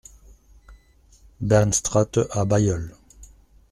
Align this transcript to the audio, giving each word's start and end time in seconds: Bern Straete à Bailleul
Bern 1.41 1.71
Straete 1.73 2.21
à 2.31 2.43
Bailleul 2.43 2.95